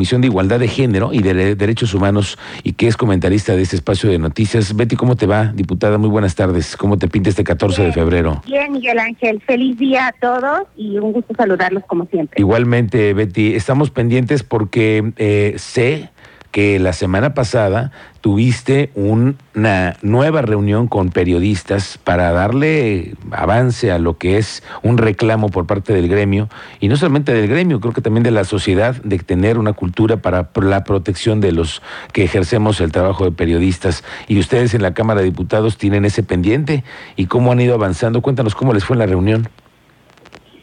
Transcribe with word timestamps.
Comisión 0.00 0.22
de 0.22 0.28
Igualdad 0.28 0.58
de 0.58 0.66
Género 0.66 1.12
y 1.12 1.20
de 1.20 1.54
Derechos 1.54 1.92
Humanos 1.92 2.38
y 2.62 2.72
que 2.72 2.86
es 2.86 2.96
comentarista 2.96 3.54
de 3.54 3.60
este 3.60 3.76
espacio 3.76 4.08
de 4.08 4.18
noticias. 4.18 4.74
Betty, 4.74 4.96
¿cómo 4.96 5.14
te 5.14 5.26
va, 5.26 5.52
diputada? 5.52 5.98
Muy 5.98 6.08
buenas 6.08 6.34
tardes. 6.34 6.74
¿Cómo 6.74 6.96
te 6.96 7.06
pinta 7.06 7.28
este 7.28 7.44
14 7.44 7.82
de 7.82 7.92
febrero? 7.92 8.40
Bien, 8.46 8.72
Miguel 8.72 8.98
Ángel. 8.98 9.42
Feliz 9.46 9.76
día 9.76 10.06
a 10.06 10.12
todos 10.12 10.62
y 10.74 10.96
un 10.96 11.12
gusto 11.12 11.34
saludarlos 11.34 11.84
como 11.84 12.06
siempre. 12.06 12.40
Igualmente, 12.40 13.12
Betty. 13.12 13.54
Estamos 13.54 13.90
pendientes 13.90 14.42
porque 14.42 15.12
eh, 15.18 15.56
sé 15.58 16.08
que 16.50 16.78
la 16.78 16.92
semana 16.92 17.34
pasada 17.34 17.92
tuviste 18.20 18.90
una 18.94 19.96
nueva 20.02 20.42
reunión 20.42 20.88
con 20.88 21.10
periodistas 21.10 21.98
para 22.02 22.32
darle 22.32 23.14
avance 23.30 23.90
a 23.90 23.98
lo 23.98 24.18
que 24.18 24.36
es 24.36 24.62
un 24.82 24.98
reclamo 24.98 25.48
por 25.48 25.66
parte 25.66 25.94
del 25.94 26.08
gremio, 26.08 26.48
y 26.80 26.88
no 26.88 26.96
solamente 26.96 27.32
del 27.32 27.48
gremio, 27.48 27.80
creo 27.80 27.94
que 27.94 28.02
también 28.02 28.24
de 28.24 28.30
la 28.30 28.44
sociedad, 28.44 28.96
de 29.02 29.18
tener 29.18 29.58
una 29.58 29.72
cultura 29.72 30.18
para 30.18 30.50
la 30.60 30.84
protección 30.84 31.40
de 31.40 31.52
los 31.52 31.82
que 32.12 32.24
ejercemos 32.24 32.80
el 32.80 32.92
trabajo 32.92 33.24
de 33.24 33.32
periodistas. 33.32 34.04
Y 34.28 34.38
ustedes 34.38 34.74
en 34.74 34.82
la 34.82 34.92
Cámara 34.92 35.20
de 35.20 35.26
Diputados 35.26 35.78
tienen 35.78 36.04
ese 36.04 36.22
pendiente, 36.22 36.84
y 37.16 37.26
cómo 37.26 37.52
han 37.52 37.60
ido 37.60 37.74
avanzando. 37.74 38.22
Cuéntanos 38.22 38.54
cómo 38.54 38.74
les 38.74 38.84
fue 38.84 38.94
en 38.94 38.98
la 39.00 39.06
reunión. 39.06 39.48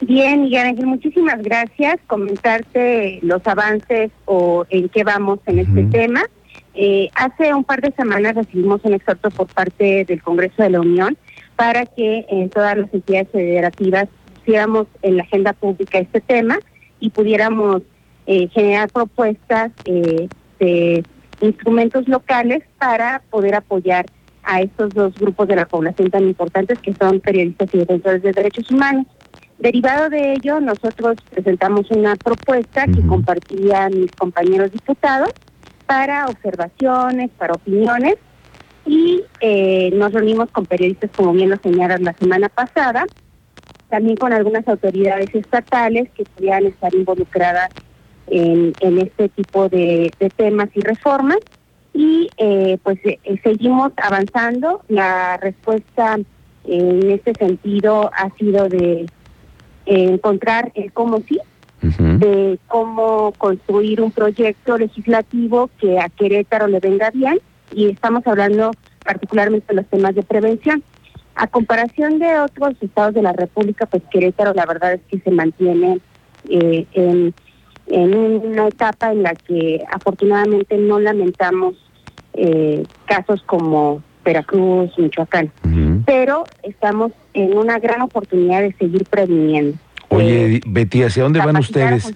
Bien, 0.00 0.42
Miguel 0.42 0.66
Ángel, 0.66 0.86
muchísimas 0.86 1.42
gracias. 1.42 1.96
Comentarte 2.06 3.18
los 3.22 3.44
avances 3.46 4.10
o 4.26 4.64
en 4.70 4.88
qué 4.88 5.02
vamos 5.02 5.40
en 5.46 5.58
este 5.58 5.84
tema. 5.84 6.22
Eh, 6.74 7.10
hace 7.14 7.52
un 7.52 7.64
par 7.64 7.80
de 7.80 7.92
semanas 7.92 8.36
recibimos 8.36 8.80
un 8.84 8.94
exhorto 8.94 9.30
por 9.30 9.48
parte 9.48 10.04
del 10.04 10.22
Congreso 10.22 10.62
de 10.62 10.70
la 10.70 10.80
Unión 10.80 11.18
para 11.56 11.86
que 11.86 12.24
en 12.28 12.48
todas 12.50 12.76
las 12.76 12.94
entidades 12.94 13.28
federativas 13.32 14.08
pusiéramos 14.36 14.86
en 15.02 15.16
la 15.16 15.24
agenda 15.24 15.52
pública 15.52 15.98
este 15.98 16.20
tema 16.20 16.58
y 17.00 17.10
pudiéramos 17.10 17.82
eh, 18.26 18.48
generar 18.48 18.90
propuestas 18.90 19.72
eh, 19.86 20.28
de 20.60 21.02
instrumentos 21.40 22.06
locales 22.06 22.62
para 22.78 23.22
poder 23.30 23.56
apoyar 23.56 24.06
a 24.44 24.60
estos 24.62 24.94
dos 24.94 25.14
grupos 25.14 25.48
de 25.48 25.56
la 25.56 25.66
población 25.66 26.10
tan 26.10 26.24
importantes 26.24 26.78
que 26.78 26.94
son 26.94 27.20
periodistas 27.20 27.68
y 27.72 27.78
defensores 27.78 28.22
de 28.22 28.32
derechos 28.32 28.70
humanos. 28.70 29.06
Derivado 29.58 30.08
de 30.08 30.34
ello, 30.34 30.60
nosotros 30.60 31.16
presentamos 31.30 31.90
una 31.90 32.14
propuesta 32.14 32.86
que 32.86 33.04
compartían 33.04 34.00
mis 34.00 34.12
compañeros 34.12 34.70
diputados 34.70 35.30
para 35.86 36.26
observaciones, 36.26 37.30
para 37.36 37.54
opiniones, 37.54 38.16
y 38.86 39.24
eh, 39.40 39.90
nos 39.94 40.12
reunimos 40.12 40.50
con 40.50 40.64
periodistas, 40.66 41.10
como 41.14 41.32
bien 41.32 41.50
lo 41.50 41.56
señalan 41.58 42.04
la 42.04 42.12
semana 42.12 42.48
pasada, 42.48 43.04
también 43.88 44.16
con 44.16 44.32
algunas 44.32 44.66
autoridades 44.68 45.34
estatales 45.34 46.08
que 46.14 46.24
pudieran 46.24 46.66
estar 46.66 46.94
involucradas 46.94 47.70
en, 48.28 48.74
este 48.98 49.28
tipo 49.30 49.68
de, 49.68 50.12
temas 50.36 50.68
y 50.74 50.80
reformas. 50.80 51.38
Y 51.92 52.30
eh, 52.36 52.78
pues 52.82 52.98
eh, 53.04 53.18
seguimos 53.42 53.92
avanzando. 53.96 54.82
La 54.88 55.36
respuesta 55.38 56.16
en 56.64 57.10
este 57.10 57.34
sentido 57.34 58.10
ha 58.14 58.30
sido 58.36 58.68
de 58.68 59.06
encontrar 59.88 60.70
el 60.74 60.92
cómo 60.92 61.20
sí, 61.26 61.40
de 61.80 62.58
cómo 62.66 63.32
construir 63.38 64.00
un 64.00 64.10
proyecto 64.10 64.76
legislativo 64.76 65.70
que 65.80 65.98
a 65.98 66.08
Querétaro 66.08 66.66
le 66.66 66.80
venga 66.80 67.10
bien 67.10 67.40
y 67.72 67.88
estamos 67.88 68.26
hablando 68.26 68.72
particularmente 69.04 69.66
de 69.68 69.74
los 69.74 69.86
temas 69.86 70.14
de 70.14 70.22
prevención. 70.22 70.82
A 71.36 71.46
comparación 71.46 72.18
de 72.18 72.40
otros 72.40 72.74
estados 72.80 73.14
de 73.14 73.22
la 73.22 73.32
República, 73.32 73.86
pues 73.86 74.02
Querétaro 74.10 74.52
la 74.54 74.66
verdad 74.66 74.94
es 74.94 75.00
que 75.08 75.20
se 75.20 75.30
mantiene 75.30 76.00
eh, 76.48 76.84
en, 76.92 77.34
una 77.90 78.68
etapa 78.68 79.12
en 79.12 79.22
la 79.22 79.34
que 79.34 79.82
afortunadamente 79.90 80.76
no 80.76 81.00
lamentamos 81.00 81.76
eh, 82.34 82.84
casos 83.06 83.42
como 83.44 84.02
Veracruz, 84.24 84.90
Michoacán, 84.98 85.50
pero 86.04 86.44
estamos 86.62 87.12
en 87.34 87.56
una 87.56 87.78
gran 87.78 88.02
oportunidad 88.02 88.62
de 88.62 88.72
seguir 88.74 89.04
previniendo. 89.04 89.78
Oye, 90.10 90.56
eh, 90.56 90.60
Betty, 90.66 91.02
¿hacia 91.02 91.22
dónde 91.22 91.38
van 91.38 91.56
ustedes? 91.56 92.10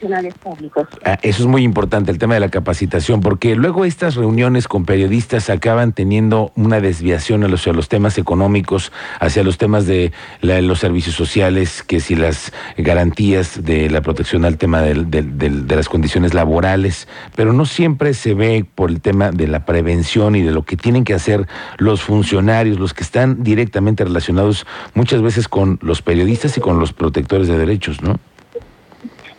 Ah, 1.05 1.19
eso 1.23 1.43
es 1.43 1.47
muy 1.47 1.63
importante, 1.63 2.11
el 2.11 2.19
tema 2.19 2.35
de 2.35 2.41
la 2.41 2.49
capacitación, 2.49 3.21
porque 3.21 3.55
luego 3.55 3.85
estas 3.85 4.15
reuniones 4.15 4.67
con 4.67 4.87
periodistas 4.87 5.51
acaban 5.51 5.93
teniendo 5.93 6.53
una 6.57 6.81
desviación 6.81 7.45
hacia 7.45 7.73
los 7.73 7.89
temas 7.89 8.17
económicos, 8.17 8.93
hacia 9.21 9.43
los 9.43 9.59
temas 9.59 9.87
de 9.87 10.13
los 10.41 10.79
servicios 10.79 11.15
sociales, 11.15 11.83
que 11.83 12.01
si 12.01 12.15
las 12.17 12.53
garantías 12.79 13.63
de 13.63 13.91
la 13.91 14.01
protección 14.01 14.47
al 14.47 14.57
tema 14.57 14.81
de 14.81 15.77
las 15.77 15.89
condiciones 15.89 16.33
laborales, 16.33 17.09
pero 17.37 17.53
no 17.53 17.67
siempre 17.67 18.15
se 18.15 18.33
ve 18.33 18.65
por 18.75 18.91
el 18.91 19.03
tema 19.03 19.33
de 19.33 19.49
la 19.49 19.67
prevención 19.67 20.35
y 20.35 20.43
de 20.43 20.53
lo 20.53 20.63
que 20.63 20.77
tienen 20.77 21.05
que 21.05 21.13
hacer 21.15 21.47
los 21.77 22.03
funcionarios, 22.03 22.79
los 22.79 22.95
que 22.95 23.05
están 23.05 23.43
directamente 23.43 24.05
relacionados 24.05 24.67
muchas 24.95 25.21
veces 25.21 25.47
con 25.47 25.79
los 25.83 26.01
periodistas 26.01 26.57
y 26.57 26.61
con 26.61 26.79
los 26.79 26.95
protectores 26.95 27.49
de 27.49 27.59
derechos. 27.59 27.82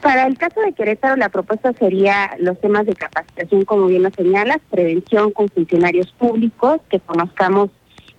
Para 0.01 0.27
el 0.27 0.37
caso 0.37 0.59
de 0.59 0.73
Querétaro, 0.73 1.15
la 1.15 1.29
propuesta 1.29 1.71
sería 1.73 2.31
los 2.37 2.59
temas 2.59 2.85
de 2.85 2.93
capacitación, 2.93 3.63
como 3.63 3.87
bien 3.87 4.03
lo 4.03 4.11
señalas, 4.11 4.57
prevención 4.69 5.31
con 5.31 5.47
funcionarios 5.47 6.11
públicos, 6.11 6.81
que 6.89 6.99
conozcamos 6.99 7.69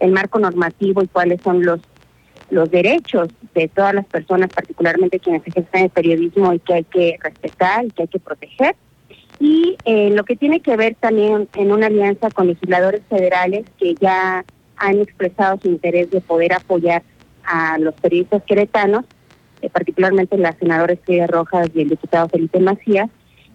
el 0.01 0.11
marco 0.13 0.39
normativo 0.39 1.03
y 1.03 1.09
cuáles 1.09 1.43
son 1.43 1.65
los 1.65 1.81
los 2.51 2.71
derechos 2.71 3.29
de 3.55 3.69
todas 3.69 3.95
las 3.95 4.07
personas, 4.07 4.51
particularmente 4.55 5.19
quienes 5.19 5.47
ejercen 5.47 5.85
el 5.85 5.91
periodismo 5.91 6.53
y 6.53 6.59
que 6.61 6.75
hay 6.75 6.85
que 6.85 7.19
respetar 7.21 7.85
y 7.85 7.91
que 7.91 8.03
hay 8.03 8.09
que 8.09 8.19
proteger. 8.19 8.77
Y 9.41 9.77
eh, 9.85 10.11
lo 10.11 10.25
que 10.25 10.37
tiene 10.37 10.61
que 10.61 10.77
ver 10.77 10.95
también 10.95 11.49
en 11.55 11.73
una 11.73 11.87
alianza 11.87 12.31
con 12.31 12.47
legisladores 12.47 13.03
federales 13.09 13.65
que 13.79 13.95
ya 13.95 14.45
han 14.77 15.01
expresado 15.01 15.59
su 15.61 15.69
interés 15.69 16.11
de 16.11 16.21
poder 16.21 16.53
apoyar 16.53 17.03
a 17.45 17.79
los 17.79 17.95
periodistas 17.95 18.43
queretanos 18.45 19.05
eh, 19.65 19.71
particularmente 19.71 20.37
la 20.37 20.53
senadora 20.53 20.93
Estrella 20.93 21.27
Rojas 21.27 21.71
y 21.75 21.81
el 21.81 21.89
diputado 21.89 22.29
Felipe 22.29 22.61
Macías, 22.61 23.09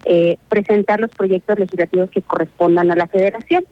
eh, 0.04 0.38
presentar 0.48 0.98
los 0.98 1.10
proyectos 1.10 1.56
legislativos 1.56 2.10
que 2.10 2.20
correspondan 2.20 2.90
a 2.90 2.96
la 2.96 3.06
federación. 3.06 3.64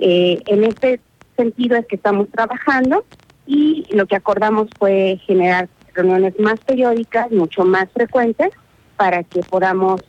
Eh, 0.00 0.40
en 0.46 0.64
este 0.64 1.00
sentido 1.36 1.76
es 1.76 1.86
que 1.86 1.94
estamos 1.94 2.28
trabajando 2.30 3.04
y 3.46 3.86
lo 3.92 4.06
que 4.06 4.16
acordamos 4.16 4.68
fue 4.76 5.20
generar 5.24 5.68
reuniones 5.94 6.34
más 6.40 6.58
periódicas, 6.60 7.30
mucho 7.30 7.64
más 7.64 7.88
frecuentes, 7.92 8.50
para 8.96 9.22
que 9.22 9.40
podamos 9.40 10.00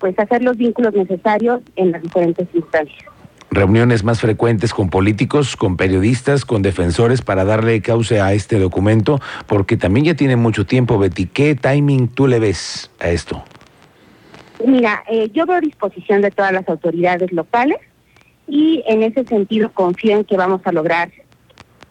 pues 0.00 0.18
hacer 0.18 0.42
los 0.42 0.56
vínculos 0.56 0.92
necesarios 0.94 1.60
en 1.76 1.92
las 1.92 2.02
diferentes 2.02 2.48
instancias 2.52 3.12
reuniones 3.52 4.02
más 4.02 4.20
frecuentes 4.20 4.72
con 4.72 4.88
políticos, 4.88 5.56
con 5.56 5.76
periodistas, 5.76 6.44
con 6.44 6.62
defensores 6.62 7.22
para 7.22 7.44
darle 7.44 7.80
cauce 7.82 8.20
a 8.20 8.32
este 8.32 8.58
documento, 8.58 9.20
porque 9.46 9.76
también 9.76 10.06
ya 10.06 10.14
tiene 10.14 10.36
mucho 10.36 10.66
tiempo, 10.66 10.98
Betty. 10.98 11.26
¿Qué 11.26 11.54
timing 11.54 12.08
tú 12.08 12.26
le 12.26 12.40
ves 12.40 12.90
a 12.98 13.10
esto? 13.10 13.44
Mira, 14.66 15.02
eh, 15.10 15.30
yo 15.32 15.46
veo 15.46 15.60
disposición 15.60 16.22
de 16.22 16.30
todas 16.30 16.52
las 16.52 16.68
autoridades 16.68 17.32
locales 17.32 17.78
y 18.46 18.82
en 18.86 19.02
ese 19.02 19.24
sentido 19.24 19.70
confío 19.72 20.16
en 20.16 20.24
que 20.24 20.36
vamos 20.36 20.60
a 20.64 20.72
lograr 20.72 21.10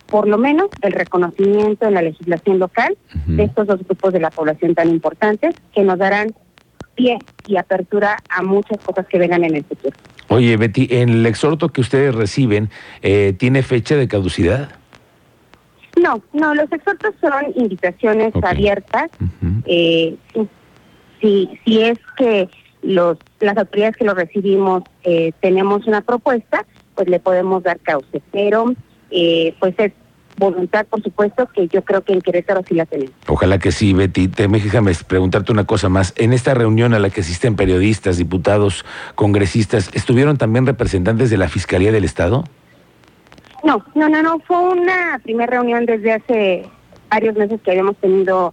por 0.08 0.28
lo 0.28 0.38
menos 0.38 0.70
el 0.82 0.92
reconocimiento 0.92 1.88
en 1.88 1.94
la 1.94 2.02
legislación 2.02 2.60
local 2.60 2.98
de 3.28 3.44
estos 3.44 3.66
dos 3.66 3.80
grupos 3.86 4.12
de 4.12 4.20
la 4.20 4.30
población 4.30 4.76
tan 4.76 4.90
importantes 4.90 5.56
que 5.74 5.84
nos 5.84 5.98
darán 5.98 6.36
pie 6.96 7.18
y 7.48 7.56
apertura 7.56 8.18
a 8.30 8.44
muchas 8.44 8.78
cosas 8.80 9.08
que 9.08 9.18
vengan 9.18 9.46
en 9.46 9.56
el 9.56 9.64
futuro. 9.64 9.96
Oye, 10.32 10.56
Betty, 10.56 10.88
en 10.90 11.10
el 11.10 11.26
exhorto 11.26 11.70
que 11.70 11.82
ustedes 11.82 12.16
reciben, 12.16 12.70
eh, 13.02 13.34
¿tiene 13.38 13.64
fecha 13.64 13.98
de 13.98 14.08
caducidad? 14.08 14.72
No, 16.02 16.24
no, 16.32 16.56
los 16.56 16.72
exhortos 16.72 17.14
son 17.20 17.52
invitaciones 17.56 18.34
abiertas. 18.42 19.10
eh, 19.66 20.16
si, 21.20 21.60
si 21.66 21.82
es 21.82 22.00
que 22.16 22.48
los, 22.82 23.18
las 23.42 23.58
autoridades 23.58 23.98
que 23.98 24.06
lo 24.06 24.14
recibimos 24.14 24.84
eh, 25.04 25.34
tenemos 25.42 25.86
una 25.86 26.00
propuesta, 26.00 26.66
pues 26.96 27.10
le 27.10 27.20
podemos 27.20 27.62
dar 27.64 27.82
cauce. 27.82 28.22
Pero 28.32 28.74
eh, 29.12 29.54
pues 29.60 29.76
es 29.80 29.92
voluntad, 30.42 30.86
por 30.88 31.02
supuesto, 31.02 31.48
que 31.54 31.68
yo 31.68 31.84
creo 31.84 32.02
que 32.02 32.14
en 32.14 32.22
Querétaro 32.22 32.62
sí 32.68 32.74
la 32.74 32.86
tenemos. 32.86 33.14
Ojalá 33.28 33.60
que 33.60 33.72
sí, 33.72 33.94
Betty. 33.94 34.28
déjame 34.28 34.92
preguntarte 35.08 35.52
una 35.52 35.64
cosa 35.64 35.88
más. 35.88 36.14
En 36.18 36.34
esta 36.34 36.54
reunión 36.54 36.94
a 36.94 37.00
la 37.00 37.10
que 37.10 37.22
asisten 37.22 37.56
periodistas, 37.56 38.18
diputados, 38.18 38.84
congresistas, 39.16 39.90
¿estuvieron 39.94 40.38
también 40.38 40.66
representantes 40.66 41.30
de 41.30 41.38
la 41.38 41.48
Fiscalía 41.48 41.92
del 41.92 42.04
Estado? 42.04 42.44
No, 43.64 43.86
no, 43.96 44.10
no, 44.10 44.22
no. 44.22 44.40
Fue 44.40 44.60
una 44.60 45.20
primera 45.24 45.52
reunión 45.52 45.86
desde 45.86 46.14
hace 46.14 46.66
varios 47.10 47.36
meses 47.36 47.62
que 47.62 47.72
habíamos 47.72 47.96
tenido 47.98 48.52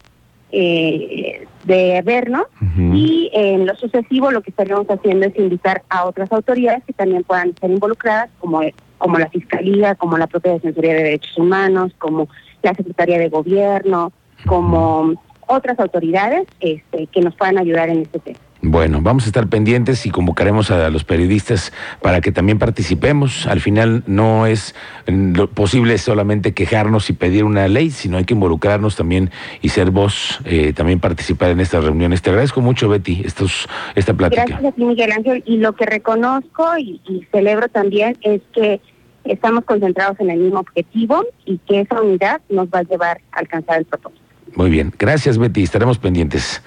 eh, 0.53 1.38
de 1.69 2.03
vernos 2.03 2.47
y 2.77 3.31
en 3.35 3.67
lo 3.67 3.77
sucesivo 3.77 4.31
lo 4.33 4.41
que 4.41 4.51
estaríamos 4.51 4.87
haciendo 4.89 5.27
es 5.27 5.39
invitar 5.39 5.83
a 5.91 6.07
otras 6.07 6.33
autoridades 6.33 6.83
que 6.85 6.95
también 6.95 7.23
puedan 7.25 7.55
ser 7.61 7.71
involucradas, 7.71 8.31
como 8.41 8.63
como 8.97 9.19
la 9.19 9.29
Fiscalía, 9.29 9.95
como 9.95 10.19
la 10.19 10.27
propia 10.27 10.55
Defensoría 10.55 10.95
de 10.95 11.03
Derechos 11.05 11.39
Humanos, 11.39 11.93
como 11.99 12.29
la 12.63 12.75
Secretaría 12.75 13.19
de 13.19 13.29
Gobierno, 13.29 14.13
como 14.47 15.15
otras 15.47 15.79
autoridades 15.79 16.49
este, 16.59 17.07
que 17.07 17.21
nos 17.21 17.35
puedan 17.37 17.59
ayudar 17.59 17.91
en 17.91 18.01
este 18.01 18.19
tema. 18.19 18.39
Bueno, 18.71 19.01
vamos 19.01 19.25
a 19.25 19.29
estar 19.29 19.49
pendientes 19.49 20.05
y 20.05 20.11
convocaremos 20.11 20.71
a 20.71 20.91
los 20.91 21.03
periodistas 21.03 21.73
para 22.03 22.21
que 22.21 22.33
también 22.33 22.59
participemos. 22.59 23.47
Al 23.47 23.61
final 23.61 24.05
no 24.07 24.45
es 24.47 24.75
lo 25.07 25.49
posible 25.49 25.97
solamente 25.97 26.53
quejarnos 26.53 27.09
y 27.09 27.15
pedir 27.15 27.45
una 27.45 27.67
ley, 27.67 27.91
sino 27.91 28.19
hay 28.19 28.25
que 28.25 28.35
involucrarnos 28.35 28.95
también 28.95 29.31
y 29.63 29.71
ser 29.71 29.91
voz, 29.91 30.41
eh, 30.45 30.75
también 30.75 31.01
participar 31.01 31.51
en 31.51 31.61
estas 31.61 31.83
reuniones. 31.83 32.21
Te 32.21 32.29
agradezco 32.29 32.61
mucho, 32.61 32.91
Betty, 32.91 33.23
estos, 33.25 33.67
esta 33.95 34.13
plática. 34.13 34.45
Gracias 34.45 34.73
a 34.73 34.73
ti, 34.73 34.85
Miguel 34.85 35.13
Ángel. 35.13 35.43
Y 35.47 35.57
lo 35.57 35.73
que 35.73 35.87
reconozco 35.87 36.77
y, 36.77 37.01
y 37.09 37.27
celebro 37.33 37.69
también 37.69 38.19
es 38.21 38.43
que 38.53 38.83
estamos 39.25 39.65
concentrados 39.65 40.21
en 40.21 40.29
el 40.29 40.41
mismo 40.41 40.61
objetivo 40.61 41.25
y 41.47 41.57
que 41.59 41.81
esa 41.81 42.03
unidad 42.03 42.43
nos 42.51 42.69
va 42.69 42.81
a 42.81 42.83
llevar 42.83 43.23
a 43.33 43.39
alcanzar 43.39 43.79
el 43.79 43.87
propósito. 43.87 44.29
Muy 44.55 44.71
bien, 44.71 44.93
gracias 44.99 45.39
Betty, 45.39 45.63
estaremos 45.63 45.99
pendientes. 45.99 46.63